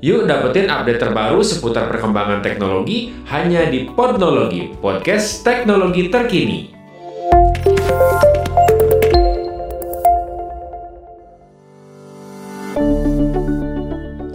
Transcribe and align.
Yuk 0.00 0.24
dapetin 0.24 0.72
update 0.72 0.96
terbaru 0.96 1.44
seputar 1.44 1.84
perkembangan 1.92 2.40
teknologi 2.40 3.12
hanya 3.28 3.68
di 3.68 3.84
Podnologi, 3.84 4.72
podcast 4.80 5.44
teknologi 5.44 6.08
terkini. 6.08 6.72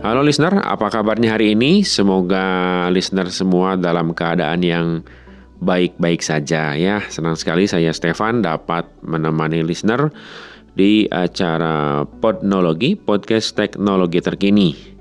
Halo 0.05 0.21
listener, 0.21 0.61
apa 0.61 0.85
kabarnya 0.93 1.33
hari 1.33 1.57
ini? 1.57 1.81
Semoga 1.81 2.85
listener 2.93 3.33
semua 3.33 3.73
dalam 3.73 4.13
keadaan 4.13 4.61
yang 4.61 5.01
baik-baik 5.65 6.21
saja 6.21 6.77
ya. 6.77 7.01
Senang 7.09 7.33
sekali 7.33 7.65
saya 7.65 7.89
Stefan 7.89 8.45
dapat 8.45 8.85
menemani 9.01 9.65
listener 9.65 10.13
di 10.77 11.09
acara 11.09 12.05
Podnologi, 12.05 12.93
podcast 12.93 13.57
teknologi 13.57 14.21
terkini. 14.21 14.94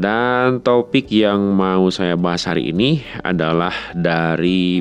Dan 0.00 0.64
topik 0.64 1.12
yang 1.12 1.52
mau 1.52 1.92
saya 1.92 2.16
bahas 2.16 2.48
hari 2.48 2.72
ini 2.72 3.04
adalah 3.20 3.76
dari 3.92 4.80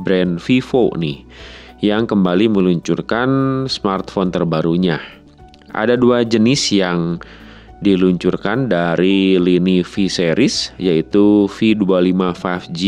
brand 0.00 0.40
Vivo 0.40 0.88
nih 0.96 1.20
yang 1.84 2.08
kembali 2.08 2.48
meluncurkan 2.48 3.28
smartphone 3.68 4.32
terbarunya. 4.32 4.96
Ada 5.76 6.00
dua 6.00 6.24
jenis 6.24 6.72
yang 6.72 7.20
diluncurkan 7.84 8.72
dari 8.72 9.36
lini 9.36 9.84
V 9.84 10.08
series 10.08 10.72
yaitu 10.80 11.44
V25 11.44 12.32
5G 12.32 12.80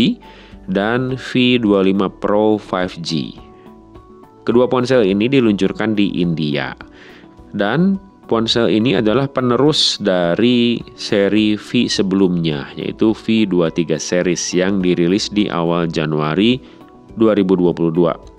dan 0.73 1.21
V25 1.21 2.01
Pro 2.17 2.57
5G. 2.57 3.37
Kedua 4.49 4.65
ponsel 4.65 5.13
ini 5.13 5.29
diluncurkan 5.29 5.93
di 5.93 6.25
India. 6.25 6.73
Dan 7.53 8.01
Ponsel 8.27 8.75
ini 8.75 8.99
adalah 8.99 9.31
penerus 9.31 10.03
dari 10.03 10.83
seri 10.99 11.55
V 11.55 11.87
sebelumnya, 11.87 12.67
yaitu 12.75 13.15
V23 13.15 14.03
series 14.03 14.43
yang 14.51 14.83
dirilis 14.83 15.31
di 15.31 15.47
awal 15.47 15.87
Januari 15.87 16.59
2022. 17.15 18.37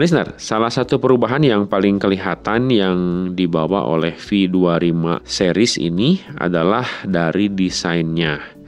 Listener, 0.00 0.32
salah 0.40 0.72
satu 0.72 0.96
perubahan 0.96 1.44
yang 1.44 1.68
paling 1.68 2.00
kelihatan 2.00 2.72
yang 2.72 2.98
dibawa 3.36 3.84
oleh 3.84 4.16
V25 4.16 5.20
series 5.28 5.76
ini 5.76 6.24
adalah 6.40 6.88
dari 7.04 7.52
desainnya. 7.52 8.59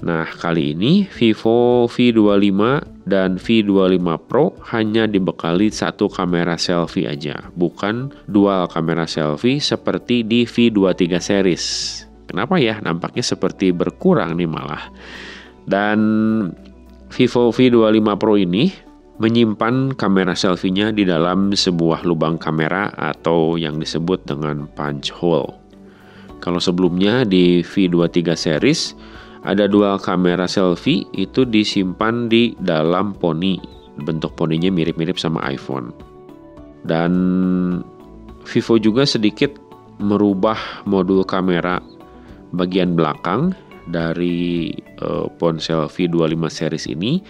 Nah, 0.00 0.24
kali 0.24 0.72
ini 0.72 1.04
Vivo 1.04 1.84
V25 1.84 2.60
dan 3.04 3.36
V25 3.36 4.08
Pro 4.24 4.56
hanya 4.72 5.04
dibekali 5.04 5.68
satu 5.68 6.08
kamera 6.08 6.56
selfie 6.56 7.04
aja, 7.04 7.52
bukan 7.52 8.08
dual 8.24 8.64
kamera 8.72 9.04
selfie 9.04 9.60
seperti 9.60 10.24
di 10.24 10.48
V23 10.48 11.04
series. 11.20 11.64
Kenapa 12.24 12.56
ya? 12.56 12.80
Nampaknya 12.80 13.20
seperti 13.20 13.76
berkurang 13.76 14.40
nih 14.40 14.48
malah. 14.48 14.88
Dan 15.68 16.00
Vivo 17.12 17.52
V25 17.52 18.08
Pro 18.16 18.40
ini 18.40 18.72
menyimpan 19.20 19.92
kamera 20.00 20.32
selfie-nya 20.32 20.96
di 20.96 21.04
dalam 21.04 21.52
sebuah 21.52 22.08
lubang 22.08 22.40
kamera 22.40 22.88
atau 22.96 23.60
yang 23.60 23.76
disebut 23.76 24.24
dengan 24.24 24.64
punch 24.72 25.12
hole. 25.12 25.60
Kalau 26.40 26.56
sebelumnya 26.56 27.28
di 27.28 27.60
V23 27.60 28.32
series 28.32 28.96
ada 29.40 29.64
dua 29.64 29.96
kamera 29.96 30.44
selfie 30.44 31.08
itu 31.16 31.48
disimpan 31.48 32.28
di 32.28 32.52
dalam 32.60 33.16
poni. 33.16 33.56
Bentuk 34.00 34.36
poninya 34.36 34.68
mirip-mirip 34.72 35.16
sama 35.20 35.40
iPhone. 35.48 35.92
Dan 36.84 37.12
Vivo 38.48 38.80
juga 38.80 39.04
sedikit 39.04 39.52
merubah 40.00 40.84
modul 40.88 41.24
kamera 41.28 41.76
bagian 42.56 42.96
belakang 42.96 43.52
dari 43.88 44.72
uh, 45.04 45.28
ponsel 45.36 45.88
V25 45.88 46.42
series 46.48 46.86
ini. 46.88 47.20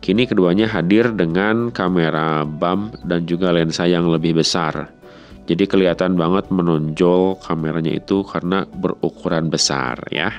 Kini 0.00 0.28
keduanya 0.28 0.68
hadir 0.68 1.08
dengan 1.12 1.72
kamera 1.72 2.44
bump 2.44 3.00
dan 3.08 3.24
juga 3.24 3.52
lensa 3.52 3.88
yang 3.88 4.08
lebih 4.08 4.36
besar. 4.38 4.92
Jadi 5.46 5.64
kelihatan 5.64 6.18
banget 6.18 6.50
menonjol 6.52 7.38
kameranya 7.40 7.96
itu 7.96 8.26
karena 8.26 8.66
berukuran 8.76 9.48
besar 9.48 9.96
ya. 10.12 10.34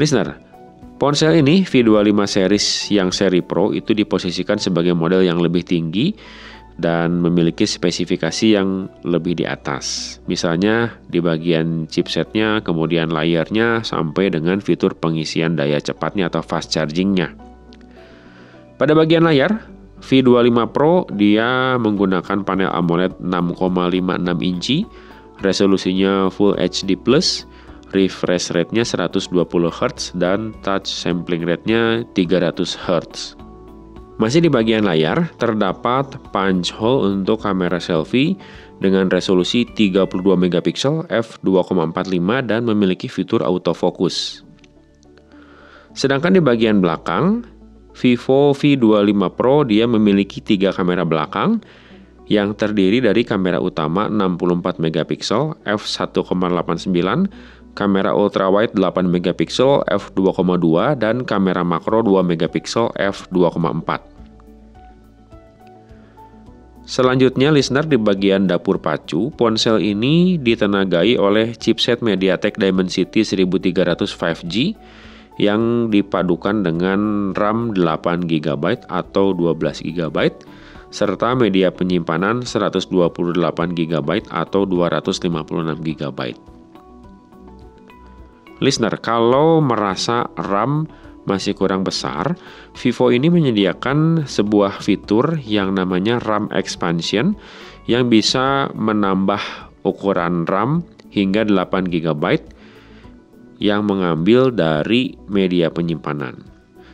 Listener, 0.00 0.40
ponsel 0.96 1.44
ini 1.44 1.68
V25 1.68 2.20
series 2.24 2.66
yang 2.88 3.12
seri 3.12 3.44
Pro 3.44 3.76
itu 3.76 3.92
diposisikan 3.92 4.56
sebagai 4.56 4.96
model 4.96 5.20
yang 5.20 5.36
lebih 5.36 5.60
tinggi 5.68 6.16
dan 6.80 7.20
memiliki 7.20 7.68
spesifikasi 7.68 8.56
yang 8.56 8.88
lebih 9.04 9.36
di 9.36 9.44
atas. 9.44 10.16
Misalnya 10.24 10.96
di 11.12 11.20
bagian 11.20 11.84
chipsetnya, 11.84 12.64
kemudian 12.64 13.12
layarnya, 13.12 13.84
sampai 13.84 14.32
dengan 14.32 14.64
fitur 14.64 14.96
pengisian 14.96 15.60
daya 15.60 15.76
cepatnya 15.76 16.32
atau 16.32 16.40
fast 16.40 16.72
chargingnya. 16.72 17.36
Pada 18.80 18.96
bagian 18.96 19.28
layar, 19.28 19.68
V25 20.00 20.58
Pro 20.72 21.04
dia 21.12 21.76
menggunakan 21.76 22.42
panel 22.42 22.72
AMOLED 22.72 23.20
6,56 23.20 24.40
inci, 24.40 24.88
resolusinya 25.44 26.32
Full 26.32 26.56
HD+, 26.56 26.96
refresh 27.92 28.56
rate-nya 28.56 28.84
120 28.84 29.28
Hz 29.68 30.16
dan 30.16 30.56
touch 30.64 30.88
sampling 30.88 31.44
rate-nya 31.44 32.04
300 32.16 32.76
Hz. 32.76 33.36
Masih 34.20 34.44
di 34.44 34.50
bagian 34.52 34.84
layar, 34.84 35.32
terdapat 35.40 36.20
punch 36.30 36.70
hole 36.76 37.16
untuk 37.16 37.42
kamera 37.42 37.80
selfie 37.80 38.36
dengan 38.78 39.08
resolusi 39.08 39.64
32 39.64 40.04
megapiksel 40.36 41.08
f2.45 41.08 42.20
dan 42.44 42.60
memiliki 42.68 43.08
fitur 43.08 43.40
autofocus. 43.40 44.44
Sedangkan 45.92 46.36
di 46.36 46.42
bagian 46.44 46.80
belakang, 46.80 47.44
Vivo 47.92 48.56
V25 48.56 49.36
Pro 49.36 49.64
dia 49.68 49.84
memiliki 49.84 50.40
tiga 50.40 50.72
kamera 50.72 51.04
belakang 51.04 51.60
yang 52.30 52.56
terdiri 52.56 53.04
dari 53.04 53.26
kamera 53.26 53.60
utama 53.60 54.08
64 54.08 54.80
megapiksel 54.80 55.60
f1.89 55.68 56.48
kamera 57.72 58.12
ultrawide 58.12 58.76
8 58.76 59.08
megapiksel 59.08 59.84
f2.2 59.88 60.96
dan 61.00 61.24
kamera 61.24 61.64
makro 61.64 62.04
2 62.04 62.24
megapiksel 62.24 62.92
f2.4. 62.96 64.12
Selanjutnya, 66.82 67.54
listener 67.54 67.86
di 67.86 67.94
bagian 67.94 68.50
dapur 68.50 68.82
pacu, 68.82 69.30
ponsel 69.38 69.78
ini 69.78 70.34
ditenagai 70.34 71.14
oleh 71.14 71.54
chipset 71.54 72.02
MediaTek 72.02 72.58
Dimensity 72.58 73.22
1300 73.22 74.10
5G 74.10 74.74
yang 75.40 75.88
dipadukan 75.88 76.60
dengan 76.60 77.32
RAM 77.32 77.72
8 77.72 78.28
GB 78.28 78.84
atau 78.90 79.32
12 79.32 79.88
GB 79.94 80.16
serta 80.92 81.32
media 81.32 81.72
penyimpanan 81.72 82.44
128 82.44 82.92
GB 83.72 84.08
atau 84.28 84.62
256 84.68 85.32
GB. 85.80 86.20
Listener, 88.62 88.94
kalau 89.02 89.58
merasa 89.58 90.30
RAM 90.38 90.86
masih 91.26 91.58
kurang 91.58 91.82
besar, 91.82 92.38
Vivo 92.78 93.10
ini 93.10 93.26
menyediakan 93.26 94.22
sebuah 94.30 94.78
fitur 94.78 95.34
yang 95.42 95.74
namanya 95.74 96.22
RAM 96.22 96.46
Expansion 96.54 97.34
yang 97.90 98.06
bisa 98.06 98.70
menambah 98.78 99.42
ukuran 99.82 100.46
RAM 100.46 100.86
hingga 101.10 101.42
8 101.42 101.90
GB 101.90 102.24
yang 103.58 103.82
mengambil 103.82 104.54
dari 104.54 105.18
media 105.26 105.66
penyimpanan. 105.66 106.46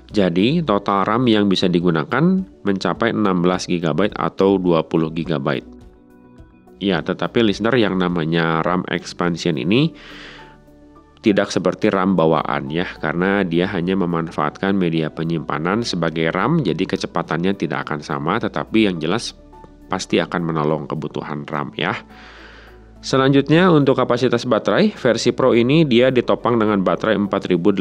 Jadi, 0.09 0.65
total 0.65 1.05
RAM 1.05 1.29
yang 1.29 1.53
bisa 1.53 1.69
digunakan 1.69 2.41
mencapai 2.65 3.13
16 3.13 3.69
GB 3.69 4.17
atau 4.17 4.57
20 4.57 5.13
GB. 5.13 5.49
Ya, 6.81 7.05
tetapi 7.05 7.45
listener 7.45 7.77
yang 7.77 8.01
namanya 8.01 8.65
RAM 8.65 8.89
expansion 8.89 9.61
ini 9.61 9.93
tidak 11.19 11.51
seperti 11.51 11.91
RAM 11.91 12.15
bawaan 12.15 12.71
ya, 12.71 12.87
karena 13.03 13.43
dia 13.43 13.67
hanya 13.75 13.99
memanfaatkan 13.99 14.75
media 14.79 15.11
penyimpanan 15.11 15.83
sebagai 15.83 16.31
RAM, 16.31 16.63
jadi 16.63 16.85
kecepatannya 16.87 17.59
tidak 17.59 17.91
akan 17.91 18.01
sama, 18.01 18.39
tetapi 18.39 18.87
yang 18.87 19.03
jelas 19.03 19.35
pasti 19.91 20.23
akan 20.23 20.43
menolong 20.47 20.87
kebutuhan 20.87 21.43
RAM 21.49 21.75
ya. 21.75 21.97
Selanjutnya 22.99 23.71
untuk 23.71 23.95
kapasitas 23.95 24.43
baterai, 24.43 24.91
versi 24.91 25.31
Pro 25.31 25.55
ini 25.55 25.87
dia 25.87 26.11
ditopang 26.11 26.59
dengan 26.59 26.83
baterai 26.83 27.15
4830 27.15 27.79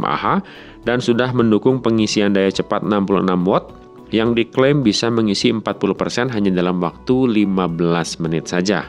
mAh 0.00 0.40
dan 0.88 1.04
sudah 1.04 1.28
mendukung 1.36 1.84
pengisian 1.84 2.32
daya 2.32 2.48
cepat 2.48 2.80
66 2.80 3.44
watt 3.44 3.76
yang 4.10 4.32
diklaim 4.32 4.80
bisa 4.80 5.12
mengisi 5.12 5.52
40% 5.52 6.32
hanya 6.32 6.50
dalam 6.50 6.80
waktu 6.80 7.44
15 7.44 8.24
menit 8.24 8.48
saja. 8.48 8.88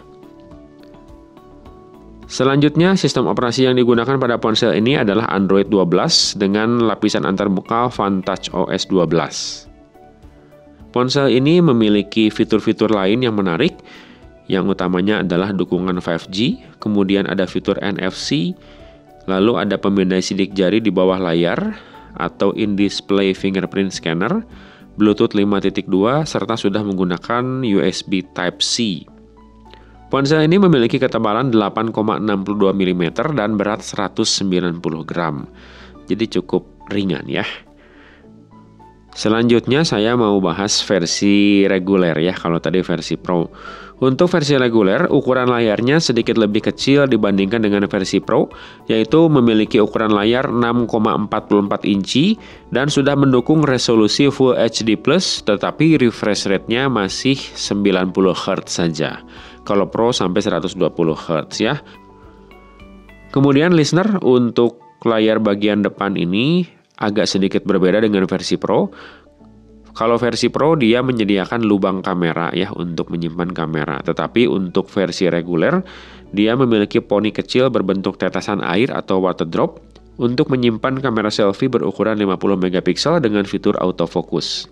Selanjutnya, 2.31 2.95
sistem 2.95 3.27
operasi 3.27 3.67
yang 3.67 3.75
digunakan 3.75 4.15
pada 4.15 4.39
ponsel 4.39 4.71
ini 4.79 4.95
adalah 4.95 5.27
Android 5.35 5.67
12 5.67 6.39
dengan 6.39 6.79
lapisan 6.79 7.27
antarmuka 7.27 7.91
Vantage 7.91 8.47
OS 8.55 8.87
12. 8.87 9.67
Ponsel 10.95 11.27
ini 11.35 11.59
memiliki 11.59 12.31
fitur-fitur 12.31 12.87
lain 12.87 13.19
yang 13.27 13.35
menarik, 13.35 13.75
yang 14.47 14.63
utamanya 14.71 15.27
adalah 15.27 15.51
dukungan 15.51 15.99
5G, 15.99 16.63
kemudian 16.79 17.27
ada 17.27 17.43
fitur 17.43 17.75
NFC, 17.83 18.55
lalu 19.27 19.59
ada 19.59 19.75
pemindai 19.75 20.23
sidik 20.23 20.55
jari 20.55 20.79
di 20.79 20.87
bawah 20.87 21.19
layar 21.19 21.75
atau 22.15 22.55
in-display 22.55 23.35
fingerprint 23.35 23.91
scanner, 23.91 24.47
Bluetooth 24.95 25.35
5.2, 25.35 25.83
serta 26.23 26.55
sudah 26.55 26.79
menggunakan 26.79 27.67
USB 27.67 28.23
Type-C. 28.31 29.03
Ponsel 30.11 30.43
ini 30.43 30.59
memiliki 30.59 30.99
ketebalan 30.99 31.55
8,62 31.55 32.75
mm 32.75 33.03
dan 33.31 33.55
berat 33.55 33.79
190 33.79 34.83
gram. 35.07 35.47
Jadi 36.11 36.25
cukup 36.27 36.67
ringan 36.91 37.23
ya. 37.31 37.47
Selanjutnya 39.11 39.87
saya 39.87 40.15
mau 40.15 40.39
bahas 40.43 40.83
versi 40.83 41.63
reguler 41.67 42.15
ya, 42.19 42.35
kalau 42.35 42.59
tadi 42.59 42.83
versi 42.83 43.15
Pro. 43.15 43.47
Untuk 44.01 44.33
versi 44.33 44.57
reguler, 44.57 45.05
ukuran 45.11 45.51
layarnya 45.51 46.01
sedikit 46.01 46.33
lebih 46.39 46.65
kecil 46.65 47.05
dibandingkan 47.05 47.61
dengan 47.61 47.85
versi 47.85 48.17
Pro, 48.17 48.49
yaitu 48.87 49.29
memiliki 49.31 49.77
ukuran 49.77 50.15
layar 50.15 50.47
6,44 50.49 51.85
inci 51.85 52.39
dan 52.71 52.87
sudah 52.89 53.13
mendukung 53.13 53.61
resolusi 53.61 54.31
Full 54.31 54.57
HD+, 54.57 54.95
tetapi 55.45 56.01
refresh 56.01 56.49
rate-nya 56.49 56.87
masih 56.87 57.37
90 57.37 58.11
Hz 58.31 58.67
saja. 58.67 59.23
Kalau 59.63 59.87
Pro 59.89 60.09
sampai 60.09 60.41
120 60.41 60.77
Hz 61.15 61.53
ya. 61.61 61.79
Kemudian 63.31 63.71
listener, 63.71 64.19
untuk 64.25 64.81
layar 65.07 65.39
bagian 65.39 65.81
depan 65.81 66.19
ini 66.19 66.67
agak 67.01 67.25
sedikit 67.25 67.65
berbeda 67.65 68.03
dengan 68.03 68.27
versi 68.29 68.59
Pro. 68.59 68.91
Kalau 69.91 70.15
versi 70.15 70.47
Pro 70.47 70.79
dia 70.79 71.03
menyediakan 71.03 71.67
lubang 71.67 71.99
kamera 71.99 72.51
ya 72.55 72.71
untuk 72.71 73.11
menyimpan 73.11 73.51
kamera, 73.51 73.99
tetapi 74.03 74.47
untuk 74.47 74.87
versi 74.87 75.27
reguler 75.27 75.83
dia 76.31 76.55
memiliki 76.55 77.03
poni 77.03 77.35
kecil 77.35 77.67
berbentuk 77.67 78.15
tetesan 78.15 78.63
air 78.63 78.87
atau 78.87 79.19
water 79.19 79.43
drop 79.43 79.83
untuk 80.15 80.47
menyimpan 80.47 81.03
kamera 81.03 81.27
selfie 81.27 81.67
berukuran 81.67 82.15
50 82.15 82.39
megapiksel 82.55 83.19
dengan 83.19 83.43
fitur 83.43 83.75
autofocus. 83.83 84.71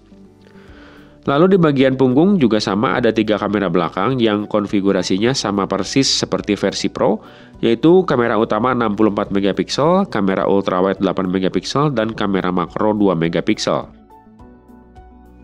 Lalu 1.29 1.53
di 1.53 1.57
bagian 1.61 1.93
punggung 1.93 2.41
juga 2.41 2.57
sama 2.57 2.97
ada 2.97 3.13
tiga 3.13 3.37
kamera 3.37 3.69
belakang 3.69 4.17
yang 4.17 4.49
konfigurasinya 4.49 5.37
sama 5.37 5.69
persis 5.69 6.09
seperti 6.09 6.57
versi 6.57 6.89
Pro, 6.89 7.21
yaitu 7.61 8.01
kamera 8.09 8.33
utama 8.33 8.73
64 8.73 9.29
megapiksel, 9.29 10.09
kamera 10.09 10.49
ultrawide 10.49 10.97
8 10.97 11.29
megapiksel, 11.29 11.93
dan 11.93 12.17
kamera 12.17 12.49
makro 12.49 12.97
2 12.97 13.13
megapiksel. 13.13 13.93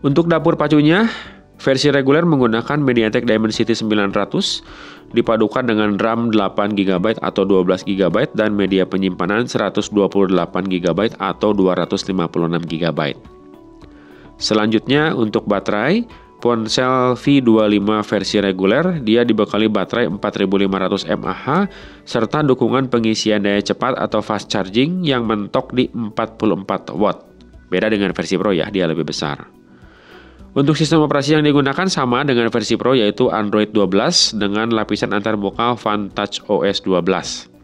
Untuk 0.02 0.26
dapur 0.26 0.58
pacunya, 0.58 1.06
versi 1.62 1.94
reguler 1.94 2.26
menggunakan 2.26 2.82
MediaTek 2.82 3.22
Dimensity 3.22 3.78
900 3.78 5.14
dipadukan 5.14 5.70
dengan 5.70 5.94
RAM 6.02 6.34
8 6.34 6.74
GB 6.74 7.22
atau 7.22 7.46
12 7.46 7.86
GB 7.86 8.34
dan 8.34 8.58
media 8.58 8.82
penyimpanan 8.90 9.46
128 9.46 9.94
GB 10.66 11.14
atau 11.22 11.54
256 11.54 12.10
GB. 12.74 13.35
Selanjutnya 14.36 15.16
untuk 15.16 15.48
baterai, 15.48 16.04
ponsel 16.44 17.16
V25 17.16 17.88
versi 18.04 18.36
reguler 18.38 19.00
dia 19.00 19.24
dibekali 19.24 19.72
baterai 19.72 20.12
4500 20.12 21.16
mAh 21.16 21.64
serta 22.04 22.44
dukungan 22.44 22.92
pengisian 22.92 23.42
daya 23.42 23.64
cepat 23.64 23.96
atau 23.96 24.20
fast 24.20 24.52
charging 24.52 25.00
yang 25.02 25.24
mentok 25.24 25.72
di 25.72 25.88
44 25.88 26.92
watt. 26.92 27.24
Beda 27.66 27.90
dengan 27.90 28.14
versi 28.14 28.38
Pro 28.38 28.54
ya, 28.54 28.70
dia 28.70 28.86
lebih 28.86 29.02
besar. 29.02 29.48
Untuk 30.56 30.72
sistem 30.72 31.04
operasi 31.04 31.36
yang 31.36 31.44
digunakan 31.44 31.84
sama 31.90 32.24
dengan 32.24 32.48
versi 32.48 32.80
Pro 32.80 32.96
yaitu 32.96 33.28
Android 33.28 33.72
12 33.72 34.40
dengan 34.40 34.72
lapisan 34.72 35.12
antarmuka 35.12 35.76
Vantage 35.76 36.44
OS 36.48 36.80
12. 36.80 37.55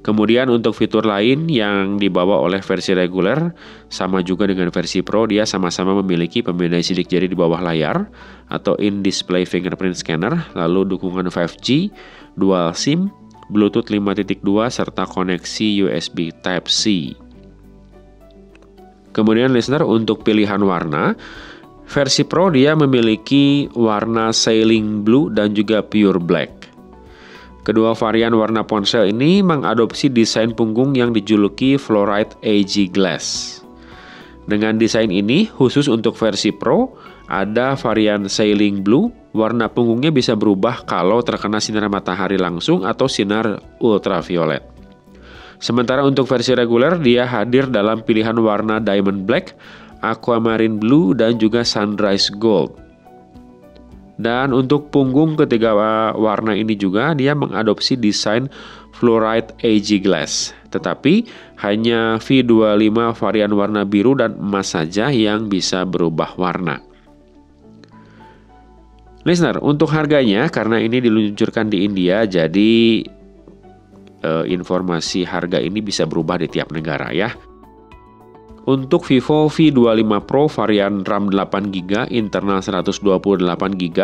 Kemudian 0.00 0.48
untuk 0.48 0.72
fitur 0.72 1.04
lain 1.04 1.44
yang 1.52 2.00
dibawa 2.00 2.40
oleh 2.40 2.64
versi 2.64 2.96
reguler, 2.96 3.52
sama 3.92 4.24
juga 4.24 4.48
dengan 4.48 4.72
versi 4.72 5.04
Pro, 5.04 5.28
dia 5.28 5.44
sama-sama 5.44 5.92
memiliki 6.00 6.40
pemindai 6.40 6.80
sidik 6.80 7.12
jari 7.12 7.28
di 7.28 7.36
bawah 7.36 7.60
layar 7.60 8.08
atau 8.48 8.80
in-display 8.80 9.44
fingerprint 9.44 10.00
scanner, 10.00 10.48
lalu 10.56 10.88
dukungan 10.88 11.28
5G, 11.28 11.92
dual 12.32 12.72
SIM, 12.72 13.12
Bluetooth 13.52 13.92
5.2 13.92 14.40
serta 14.72 15.04
koneksi 15.04 15.68
USB 15.84 16.32
Type-C. 16.32 17.12
Kemudian 19.10 19.52
listener 19.52 19.84
untuk 19.84 20.24
pilihan 20.24 20.62
warna, 20.64 21.12
versi 21.84 22.22
Pro 22.24 22.48
dia 22.48 22.72
memiliki 22.72 23.68
warna 23.76 24.32
sailing 24.32 25.02
blue 25.04 25.28
dan 25.28 25.52
juga 25.52 25.82
pure 25.84 26.22
black. 26.22 26.59
Kedua 27.60 27.92
varian 27.92 28.32
warna 28.32 28.64
ponsel 28.64 29.12
ini 29.12 29.44
mengadopsi 29.44 30.08
desain 30.08 30.56
punggung 30.56 30.96
yang 30.96 31.12
dijuluki 31.12 31.76
Fluorite 31.76 32.32
AG 32.40 32.88
Glass. 32.88 33.60
Dengan 34.48 34.80
desain 34.80 35.12
ini, 35.12 35.46
khusus 35.46 35.86
untuk 35.86 36.16
versi 36.16 36.50
Pro, 36.50 36.96
ada 37.28 37.76
varian 37.76 38.26
Sailing 38.26 38.80
Blue, 38.80 39.12
warna 39.36 39.68
punggungnya 39.68 40.08
bisa 40.10 40.34
berubah 40.34 40.82
kalau 40.88 41.20
terkena 41.20 41.60
sinar 41.60 41.86
matahari 41.86 42.40
langsung 42.40 42.82
atau 42.82 43.06
sinar 43.06 43.60
ultraviolet. 43.78 44.64
Sementara 45.60 46.00
untuk 46.00 46.24
versi 46.24 46.56
reguler, 46.56 46.96
dia 46.96 47.28
hadir 47.28 47.68
dalam 47.68 48.00
pilihan 48.00 48.34
warna 48.40 48.80
Diamond 48.80 49.28
Black, 49.28 49.52
Aquamarine 50.00 50.80
Blue, 50.80 51.12
dan 51.12 51.36
juga 51.36 51.60
Sunrise 51.60 52.32
Gold. 52.32 52.79
Dan 54.20 54.52
untuk 54.52 54.92
punggung 54.92 55.32
ketiga 55.40 55.72
warna 56.12 56.52
ini 56.52 56.76
juga 56.76 57.16
dia 57.16 57.32
mengadopsi 57.32 57.96
desain 57.96 58.52
fluoride 58.92 59.56
AG 59.64 60.04
glass. 60.04 60.52
Tetapi 60.68 61.24
hanya 61.64 62.20
V25 62.20 63.16
varian 63.16 63.52
warna 63.56 63.88
biru 63.88 64.12
dan 64.12 64.36
emas 64.36 64.76
saja 64.76 65.08
yang 65.08 65.48
bisa 65.48 65.88
berubah 65.88 66.36
warna. 66.36 66.84
Listener, 69.24 69.60
untuk 69.60 69.92
harganya 69.92 70.48
karena 70.48 70.80
ini 70.80 71.00
diluncurkan 71.00 71.68
di 71.68 71.84
India 71.84 72.24
jadi 72.24 73.04
eh, 74.20 74.44
informasi 74.48 75.24
harga 75.24 75.60
ini 75.60 75.80
bisa 75.80 76.04
berubah 76.04 76.40
di 76.40 76.48
tiap 76.48 76.72
negara 76.72 77.12
ya. 77.12 77.32
Untuk 78.68 79.08
Vivo 79.08 79.48
V25 79.48 80.28
Pro 80.28 80.44
varian 80.44 81.00
RAM 81.00 81.32
8GB, 81.32 82.12
internal 82.12 82.60
128GB, 82.60 83.98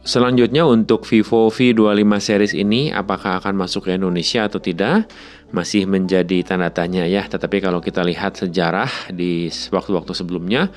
Selanjutnya 0.02 0.66
untuk 0.66 1.06
Vivo 1.06 1.50
V25 1.50 2.10
series 2.22 2.54
ini 2.58 2.90
apakah 2.90 3.38
akan 3.38 3.54
masuk 3.54 3.90
ke 3.90 3.98
Indonesia 3.98 4.50
atau 4.50 4.58
tidak 4.58 5.10
masih 5.54 5.86
menjadi 5.86 6.42
tanda 6.42 6.74
tanya 6.74 7.06
ya. 7.06 7.26
Tetapi 7.26 7.62
kalau 7.62 7.82
kita 7.82 8.02
lihat 8.06 8.38
sejarah 8.38 8.90
di 9.14 9.50
waktu-waktu 9.70 10.14
sebelumnya 10.14 10.74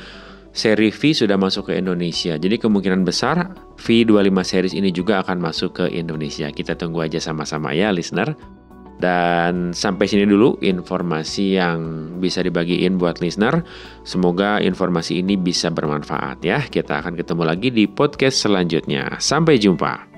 seri 0.53 0.93
V 0.93 1.17
sudah 1.17 1.41
masuk 1.41 1.73
ke 1.73 1.81
Indonesia. 1.81 2.37
Jadi 2.37 2.61
kemungkinan 2.61 3.05
besar 3.05 3.53
V25 3.81 4.37
series 4.45 4.75
ini 4.77 4.93
juga 4.93 5.25
akan 5.25 5.41
masuk 5.41 5.81
ke 5.81 5.85
Indonesia. 5.93 6.53
Kita 6.53 6.77
tunggu 6.77 7.05
aja 7.05 7.17
sama-sama 7.17 7.73
ya 7.73 7.93
listener. 7.97 8.33
Dan 8.95 9.75
sampai 9.75 10.07
sini 10.07 10.25
dulu 10.25 10.57
informasi 10.63 11.59
yang 11.59 11.79
bisa 12.23 12.41
dibagiin 12.41 12.97
buat 12.97 13.19
listener. 13.19 13.67
Semoga 14.07 14.63
informasi 14.63 15.21
ini 15.21 15.35
bisa 15.35 15.69
bermanfaat 15.69 16.41
ya. 16.47 16.63
Kita 16.63 17.03
akan 17.03 17.19
ketemu 17.19 17.43
lagi 17.43 17.69
di 17.75 17.85
podcast 17.91 18.47
selanjutnya. 18.47 19.19
Sampai 19.19 19.59
jumpa. 19.59 20.14